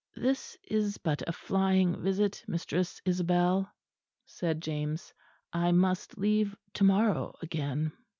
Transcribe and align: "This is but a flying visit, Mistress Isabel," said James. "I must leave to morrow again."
"This 0.15 0.57
is 0.63 0.97
but 0.97 1.21
a 1.29 1.31
flying 1.31 2.01
visit, 2.01 2.43
Mistress 2.47 2.99
Isabel," 3.05 3.69
said 4.25 4.59
James. 4.59 5.13
"I 5.53 5.71
must 5.73 6.17
leave 6.17 6.55
to 6.73 6.83
morrow 6.83 7.35
again." 7.43 7.91